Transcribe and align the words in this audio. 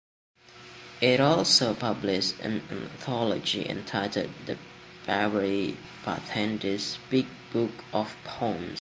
It 0.99 1.19
also 1.19 1.75
published 1.75 2.39
an 2.39 2.63
anthology 2.71 3.69
entitled 3.69 4.31
The 4.47 4.57
Bowery 5.05 5.77
Bartenders 6.03 6.97
Big 7.11 7.27
Book 7.53 7.69
of 7.93 8.15
Poems. 8.23 8.69